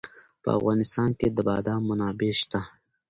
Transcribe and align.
په 0.43 0.49
افغانستان 0.59 1.09
کې 1.19 1.27
د 1.31 1.37
بادام 1.49 1.81
منابع 1.89 2.31
شته. 2.41 2.61